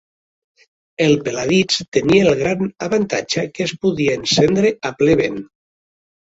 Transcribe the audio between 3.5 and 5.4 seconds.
que es podia encendre a ple vent